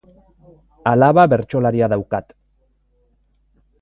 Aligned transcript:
Alaba 0.91 1.25
bertsolaria 1.33 1.91
daukat. 1.93 2.35